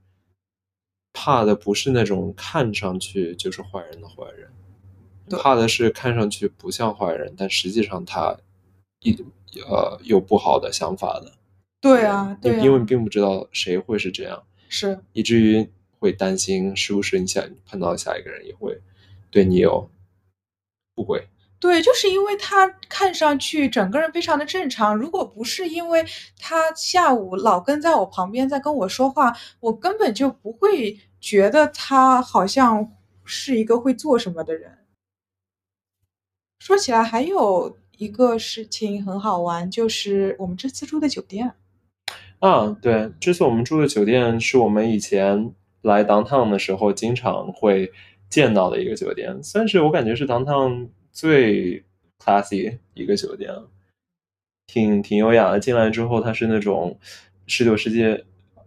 [1.13, 4.49] 怕的不是那种看上去就是坏人的坏人，
[5.39, 8.35] 怕的是看上去不像坏人，但实际上他
[9.01, 9.15] 一
[9.69, 11.31] 呃有不好的想法的。
[11.85, 15.69] 对啊，对啊，因因为你并不知道谁会是这样，是以至于
[15.99, 18.81] 会担心是不是你想碰到下一个人也会
[19.29, 19.87] 对你有
[20.95, 21.27] 不轨。
[21.59, 26.03] 对，就是因为他看上去整个人非常的正常，如果不是因为
[26.39, 32.91] 他下午老跟在我旁边在跟我说话，我根本就不会觉得他好像
[33.23, 34.79] 是一个会做什么的人。
[36.59, 41.53] 说起来，还有一个事情很好玩，就是我们这次住的酒店。
[42.45, 47.91] 啊，对，这次我们住的酒店是我们以前来 downtown 的时候经常会
[48.29, 51.83] 见到的一个酒店，算是我感觉是 downtown 最
[52.23, 53.51] classy 一个酒店，
[54.67, 55.59] 挺挺优雅的。
[55.59, 56.95] 进来之后，它是那种
[57.47, 58.23] 十九世纪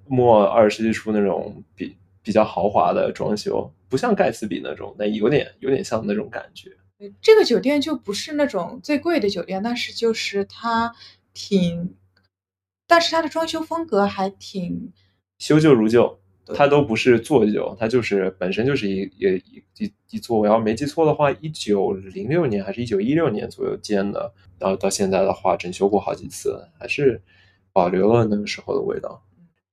[0.08, 6.68] 末二十世纪初那种比比较豪华的装修，不像盖茨比那种，但有点有点像那种感觉。
[7.22, 10.92] 这个酒店就不是那种最贵的酒店，但是就是它
[11.32, 11.94] 挺，
[12.88, 14.92] 但是它的装修风格还挺
[15.38, 16.18] 修旧如旧，
[16.55, 27.22] 它都不是做旧，它就是本身就是一也一一一座，我要没记错的话，一九零六年还是一九一六年左右建的，然后到现在的话整修过好几次，还是
[27.72, 29.22] 保留了那个时候的味道。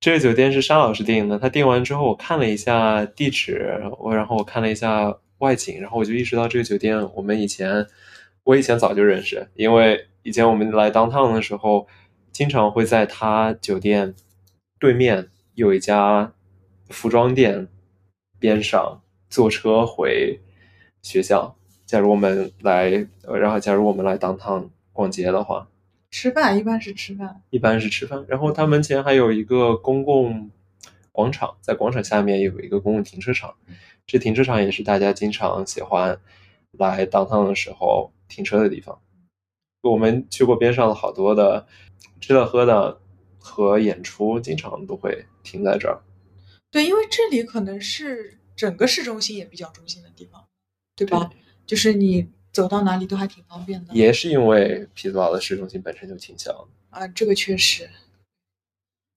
[0.02, 7.88] 这个酒店是沙老师订的，他订完之后我看了一下地址，我然后我看了一下外景，然后我就意识到这个酒店我们以前
[8.44, 11.88] 我以前早就认识，因为以前我们来 downtown 的时候，
[12.36, 14.14] 经常会在他酒店
[14.78, 16.34] 对面有一家
[16.90, 17.70] 服装店
[18.38, 20.42] 边上坐车回
[21.02, 21.56] 学校。
[21.86, 25.70] 假如我们来，呃，然后假如我们来 downtown 逛街的话，
[26.12, 27.42] 吃饭，一般是吃饭。
[27.52, 30.52] 一般是吃饭，然后他门前还有一个公共
[31.14, 33.56] 广场，在广场下面有一个公共停车场，
[34.06, 36.20] 这停车场也是大家经常喜欢
[36.74, 39.00] 来 downtown 的时候停车的地方。
[39.84, 41.68] 我们去过边上的好多的
[42.26, 43.00] 吃的喝的
[43.38, 46.02] 和演出，经常都会停在这儿。
[46.72, 50.44] 对，因为这里可能是整个市中心也比较中心的地方，
[50.96, 51.30] 对吧？
[51.68, 53.94] 就是你走到哪里都还挺方便的。
[53.94, 57.88] 也是因为匹兹堡的市中心本身就挺小的，啊，这个确实，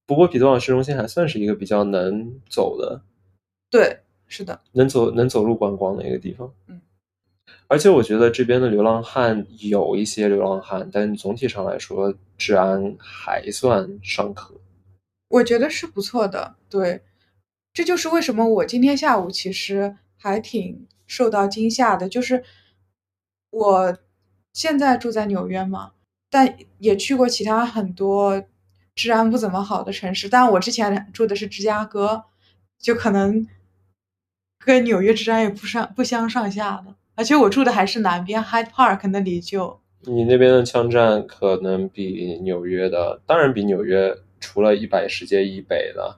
[0.05, 3.01] 不过匹兹堡市中心还算是一个比较能走的
[3.71, 6.53] 对，是的，能走能走路观光的一个地方。
[6.67, 6.79] 嗯，
[7.69, 14.59] 而且我觉得这边的流浪汉有一些流浪汉，但总体上来说治安还算尚可。
[15.29, 16.55] 我觉得是不错的。
[16.67, 17.03] 对，
[17.71, 22.43] 这就是为什么我今天下午其实还挺受到惊吓的，就是
[23.51, 23.97] 我
[24.51, 25.91] 现在住在纽约嘛，
[26.31, 28.43] 但也去过其他很多
[28.95, 30.27] 治安不怎么好的城市。
[30.27, 32.25] 但，我之前住的是芝加哥，
[32.79, 33.47] 就可能
[34.57, 36.95] 跟纽约治安也不上不相上下的。
[37.19, 46.17] 而且我住的还是南边 Hyde Park 那里就，你那边的枪战可能比纽约的，当然比纽约除了一百世界以北的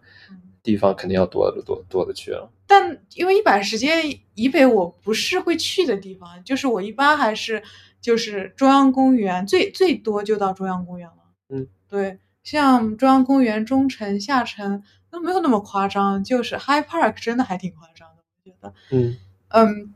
[0.61, 2.51] 地方肯定要多得多多的去了。
[2.67, 3.89] 但因为一百十街
[4.35, 7.63] 以北我不是会去的地方，就是我一般还是
[7.99, 11.15] 就是中央公园，最最多就到中央公园了。
[11.49, 18.71] 嗯，对，像中央公园、中城、下城都没有那么夸张，就是 High Park 真的还挺夸张的，我觉得。
[18.91, 19.17] 嗯
[19.53, 19.93] 嗯，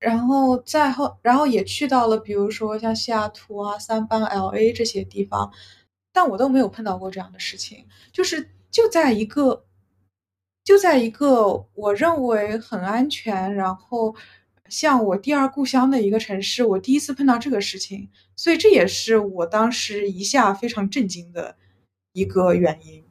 [0.00, 5.52] 然后再后，然后也去到了，比如说像西雅图啊、三藩、L A 这些地方，
[6.12, 9.66] 但我都没有碰到过这样的事情，就是就在一个，
[10.64, 14.16] 就在一个我认为很安全，然后
[14.70, 21.56] 像我第二故乡的一个城市，我第一次碰到这个事情，所以这也是我当时一下非常震惊的
[22.12, 23.04] 一个原因。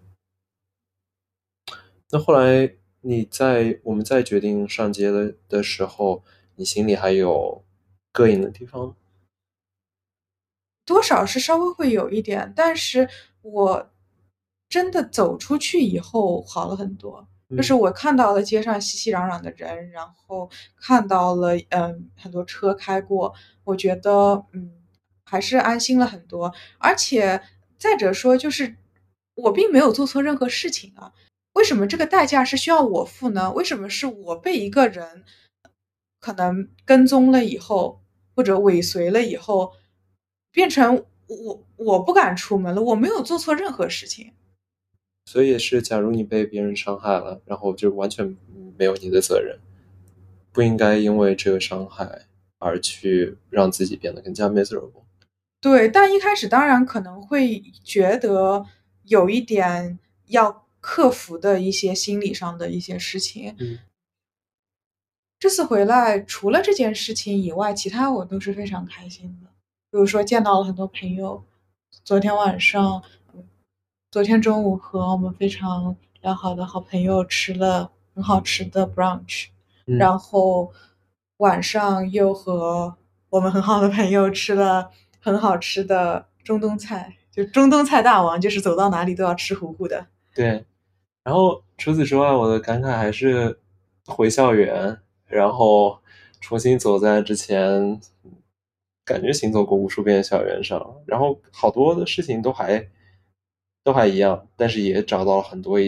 [2.10, 6.24] 那后来你在我们在决定上街的的时候，
[6.60, 7.64] 你心里还有
[8.12, 8.96] 膈应的地方吗？
[10.86, 13.08] 多少是稍微会有一点，但是
[13.42, 13.90] 我
[14.68, 17.26] 真的走出去以后好了很多。
[17.56, 23.34] 就是我看到了街上熙熙攘攘的人，然后看到了嗯很多车开过，
[23.64, 24.84] 我觉得嗯
[25.24, 26.54] 还是安心了很多。
[26.78, 27.42] 而且
[27.78, 28.76] 再者说，就是
[29.34, 31.14] 我并没有做错任何事情啊，
[31.54, 33.52] 为什么这个代价是需要我付呢？
[33.54, 35.24] 为什么是我被一个人
[36.20, 38.02] 可能跟踪了以后，
[38.36, 39.74] 或者尾随了以后，
[40.52, 42.82] 变成我我不敢出门了？
[42.82, 44.34] 我没有做错任何事情。
[45.26, 48.36] 所以是，假如你被别人伤害了，然后就完全
[48.78, 49.60] 没有你的责任，
[50.52, 52.26] 不应该因为这个伤害
[52.58, 55.04] 而去让自己变得更加 miserable。
[55.62, 58.66] 对，但一开始当然可能会觉得
[59.04, 63.56] 有一点要克服的一些心理上的一些事情。
[63.60, 63.78] 嗯，
[65.40, 69.50] 这次回来除了这件事情以外，其他我都是非常开心的。
[69.90, 71.44] 比如说见到了很多朋友，
[72.04, 73.02] 昨天晚上。
[74.12, 79.50] 昨天中午和我们非常良好的好朋友吃了很好吃的 brunch，、
[79.86, 80.74] 嗯然后
[81.38, 82.96] 晚上又和
[83.30, 90.08] 我们很好的朋友吃了很好吃的中东菜，就中东菜大王，就是走到哪里都要吃糊糊的。
[90.34, 90.66] 对，
[91.24, 93.60] 然后除此之外，我的感慨还是
[94.08, 94.98] 回校园，
[95.30, 95.98] 然后
[96.42, 98.02] 重新走在之前
[99.06, 102.86] 感觉行走过无数遍校园上，然后好多的事情都还
[103.84, 105.80] 都还一样，但是也找到了很多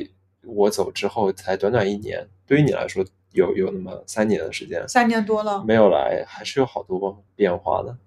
[0.46, 7.98] 我走之后才短短一年，对于你来说有有那么三年的时间，三年多了，没有来，还是有好多变化的。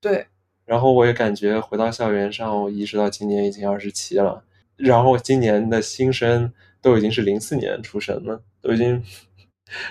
[0.00, 0.26] 对，
[0.64, 4.44] 然后我也感觉回到校园上，我意识到今年已经二十七了，
[4.76, 6.52] 然后今年的新生
[6.82, 9.02] 都已经是零四年出生了，都已经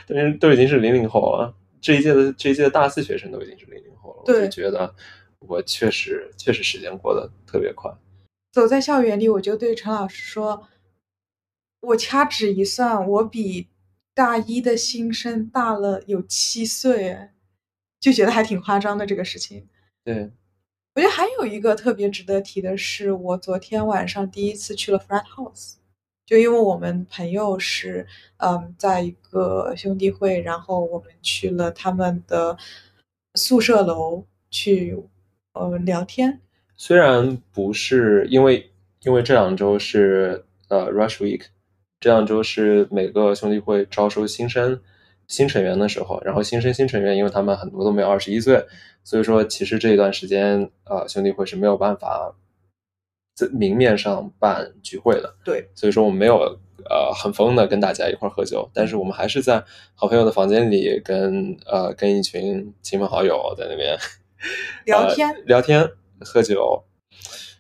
[0.08, 1.56] 都已经都已经是零零后了。
[1.80, 4.94] 这一届的这一届的大四学生都已经是零零后了，我就觉得
[5.40, 7.92] 我确实确实时间过得特别快。
[8.52, 10.68] 走在校园里，我就对陈老师说
[11.82, 13.68] ：“我掐指一算，我比
[14.16, 17.34] 大一的新生大了有七岁，哎，
[18.00, 19.68] 就觉得还挺夸张的这个事情。”
[20.04, 20.32] 对，
[20.96, 25.76] 我觉得还有一个特别值得提的是，我昨天晚上第一次去了 frat house，
[26.28, 28.06] 就因为我们朋友是
[28.36, 32.58] 嗯，在一个兄弟会，然后我们去了他们的
[33.36, 35.02] 宿舍楼去
[35.54, 36.42] 呃聊天。
[36.76, 38.70] 虽然不是因为
[39.04, 41.44] 因为这两周是呃 Rush Week，
[42.02, 44.82] 这两周是每个兄弟会招收新生
[45.28, 48.62] 新成员的时候，然后新生新成员，因为他们很多都没有二十一岁，
[49.02, 52.36] 所以说其实这一段时间呃兄弟会是没有办法
[53.38, 56.38] 在明面上办聚会的，对，所以说我们没有
[56.90, 59.64] 呃很疯的跟大家一块儿喝酒，但是我们还是在
[59.94, 63.96] 好朋友的房间里跟呃跟一群亲朋好友在那边
[64.86, 65.88] 聊天呃、聊天
[66.22, 66.84] 喝酒。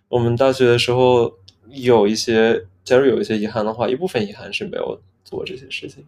[0.09, 1.32] 我们大学的时候
[1.69, 6.03] 有一些，假如有一些遗憾的话，一部分遗憾是没有做这些事情。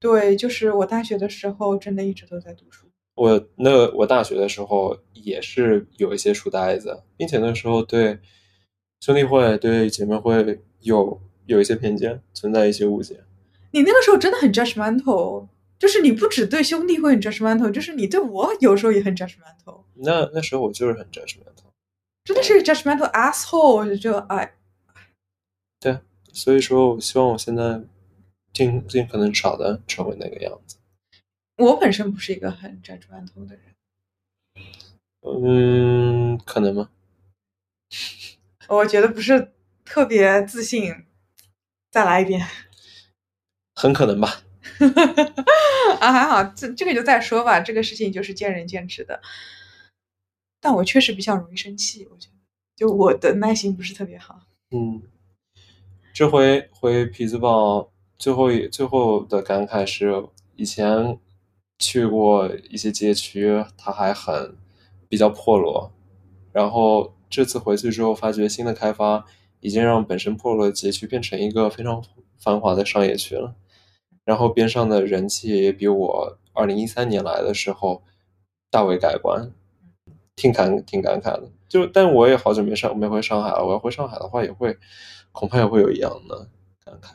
[0.00, 2.86] 对，就是我大学的时候真的一直都在读书。
[3.14, 8.18] 我那我大学的时候也是有一些书呆子，并且那时候对
[9.00, 13.22] 兄弟会、对姐妹会有有一些偏见，存在一些误解。
[13.70, 15.46] 你那个时候真的很 judgmental，
[15.78, 21.70] 就是你不只对兄弟会很 judgmental，就是你对我有时候也很 judgmental，那那时候我就是很 judgmental，
[22.24, 24.54] 真的是 judgmental asshole，就哎，
[25.80, 26.00] 对，
[26.32, 27.80] 所以说我希望我现在
[28.52, 30.76] 尽尽可能少的成为那个样子。
[31.56, 33.64] 我本身不是一个很 judgmental 的人，
[35.22, 36.90] 嗯，可能吗？
[38.68, 39.52] 我觉得不是
[39.84, 40.94] 特别自信。
[41.90, 42.46] 再来一遍。
[43.74, 44.42] 很可能吧。
[46.00, 49.20] 啊，还好，这这个就再说吧，这个事情就是见仁见智的。
[50.60, 52.34] 但我确实比较容易生气，我觉得，
[52.76, 54.40] 就我的耐心不是特别好。
[54.70, 55.02] 嗯，
[56.12, 61.18] 这回回匹兹堡最后一最后的感慨是，以前
[61.78, 64.56] 去过一些街区，它还很
[65.08, 65.92] 比较破落，
[66.52, 69.24] 然后这次回去之后，发觉新的开发
[69.60, 72.02] 已经让本身破落的街区变成一个非常
[72.38, 73.54] 繁华的商业区了。
[74.24, 78.02] 然后边上的人气也比我二零一三年来的时候
[78.70, 79.50] 大为改观，
[80.36, 81.50] 挺感挺感慨的。
[81.68, 84.76] 就但我也好久没上没回上海了，我要回上海的话，也会
[85.32, 86.48] 恐怕也会有一样的
[86.84, 87.12] 感慨。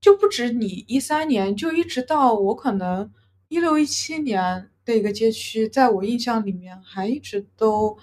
[0.00, 3.10] 就不止你一三年，就一直到我可能
[3.48, 7.96] 一六一七年的一个街区，在我印象里面还一直都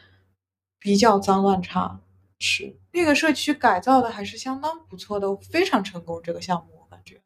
[0.81, 2.01] 比较脏乱差。
[2.43, 6.71] 是那个社区改造的还是相当不错的，非常成功这个项目。
[6.81, 7.21] 我感觉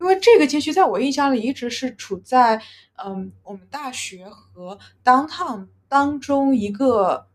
[0.00, 2.62] 因为这个街区在我印象里一直是处在，
[3.04, 7.26] 嗯，我们大学和 downtown 当中一个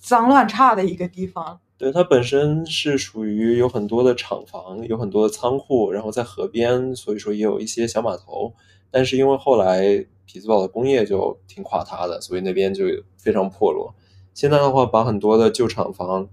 [0.00, 1.60] 脏乱差的一个地方。
[1.76, 8.54] 对，它本身是属于有很多的厂房，有很多的仓库，然后在河边，所以说也有一些小码头。
[8.92, 9.82] 但是因为后来
[10.24, 12.84] 匹兹堡的工业就挺垮塌的，所以那边就
[13.18, 13.92] 非常破落。
[14.34, 16.28] 现在的话，把很多的旧厂房，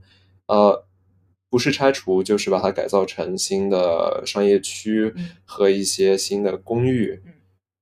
[0.47, 0.83] 呃。
[1.51, 7.21] 不是拆除，就是把它改造成新的商业区和一些新的公寓，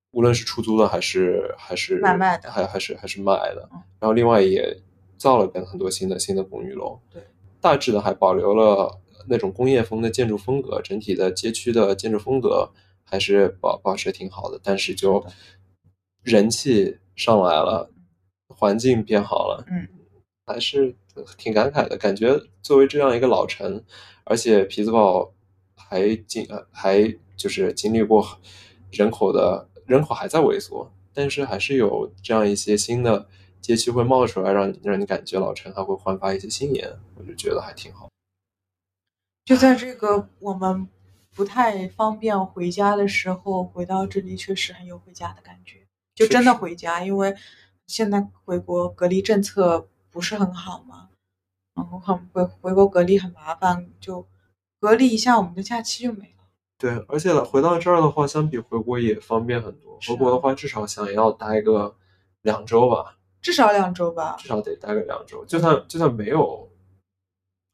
[0.09, 3.69] 无论是出租的还是还是卖卖的，还还是还是卖的。
[3.99, 4.75] 然后另外也
[5.19, 7.21] 造了跟很多新的新的公寓楼，对，
[7.61, 12.71] 大致的还保留了那种工业风的建筑风格，整体的街区的建筑风格
[13.03, 14.59] 还是保保持挺好的。
[14.63, 15.23] 但是就
[16.23, 17.91] 人气上来了，
[18.47, 19.87] 环境变好了，嗯，
[20.49, 20.95] 还是。
[21.37, 23.83] 挺感慨的感觉，作为这样一个老城，
[24.23, 25.33] 而且匹兹堡
[25.75, 28.25] 还经还就是经历过
[28.89, 33.27] 人口的人口还在萎缩，但是还是有这样一些新的
[33.59, 38.07] 街区会冒出来，让让你感觉老城还会焕发一些新颜，我就觉得还挺好。
[39.43, 40.87] 就在这个我们
[41.35, 45.85] 不太方便回家的时候，回到这里确实很有回家的感觉，
[46.15, 47.35] 就真的回家，因为
[47.87, 51.09] 现在回国隔离政策不是很好嘛。
[51.75, 54.27] 然后很回回国隔离很麻烦，就
[54.81, 56.43] 隔离一下，我们的假期就没了。
[56.77, 59.97] 对，而且回到这儿的话，相比回国也方便很多。
[60.05, 61.95] 回国的话，至少想要待个
[62.41, 65.45] 两周吧，至少两周吧，至少得待个两周。
[65.45, 66.69] 就算就算没有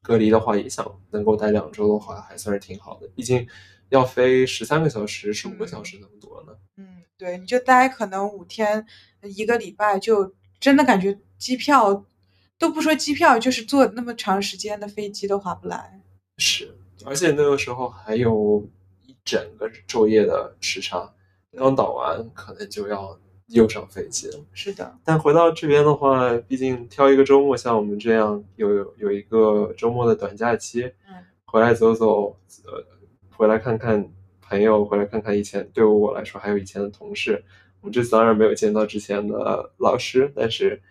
[0.02, 3.08] 隔离的话，也想能够待两周的话，还算是挺好的。
[3.08, 3.48] 毕竟
[3.88, 6.56] 要飞十三个小时、十五个小时那么多呢。
[6.76, 8.86] 嗯，对，你就待可能五天、
[9.22, 12.04] 一个礼拜，就真的感觉机票。
[12.58, 16.00] 都不说机票，就是坐那么长时间的飞机都划不来。
[16.38, 18.66] 是，而且那个时候还有
[19.04, 21.12] 一整个昼夜的时差，
[21.52, 24.40] 刚倒完可能就要又上飞机了。
[24.52, 32.84] 是的，但回到这边的话，毕竟挑一个周末，像我们这样有有一个周末的短假期，嗯，回来走走，呃，
[33.30, 37.44] 回来看看朋友，回来看看以前，对于我来说还有以前的同事。
[37.80, 40.82] 我们这次当然没有见到之前的老师，但是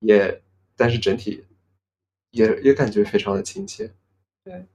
[0.00, 0.42] 也。
[0.76, 1.44] 但是整体
[2.30, 3.92] 也也感觉非常的亲切。
[4.44, 4.66] 对，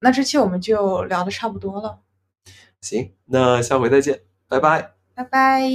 [0.00, 2.00] 那这期我们就聊的差不多了。
[2.80, 4.94] 行，那下回再见，拜拜。
[5.14, 5.68] 拜拜。